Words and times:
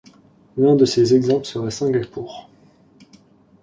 L'un 0.57 0.75
de 0.75 0.83
ces 0.85 1.13
exemples 1.13 1.45
serait 1.45 1.69
Singapour. 1.69 2.49